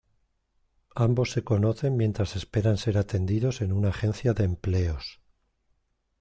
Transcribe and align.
Ambos 0.95 1.29
se 1.29 1.43
conocen 1.43 1.95
mientras 1.95 2.35
esperan 2.35 2.77
ser 2.79 2.97
atendidos 2.97 3.61
en 3.61 3.71
una 3.71 3.89
agencia 3.89 4.33
de 4.33 4.45
empleos. 4.45 5.21